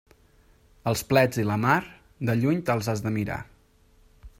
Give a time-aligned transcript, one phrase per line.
[0.91, 1.77] Els plets i la mar,
[2.31, 3.41] de lluny te'ls has de mirar.